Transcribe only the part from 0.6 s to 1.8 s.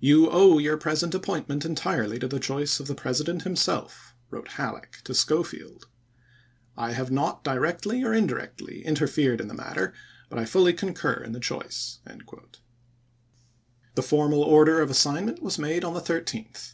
present appointment en